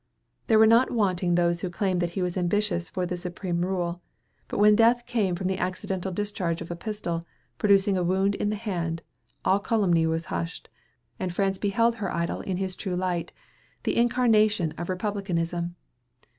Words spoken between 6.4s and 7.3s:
of a pistol,